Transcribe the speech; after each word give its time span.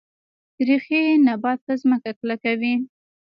ریښې 0.67 1.01
نبات 1.25 1.59
په 1.67 1.73
ځمکه 1.81 2.11
کلکوي 2.19 2.73